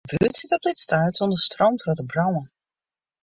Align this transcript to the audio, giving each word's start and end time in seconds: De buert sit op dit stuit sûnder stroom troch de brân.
De 0.09 0.15
buert 0.17 0.35
sit 0.37 0.51
op 0.57 0.61
dit 0.67 0.79
stuit 0.83 1.15
sûnder 1.17 1.41
stroom 1.47 1.75
troch 1.81 1.97
de 1.99 2.05
brân. 2.11 2.35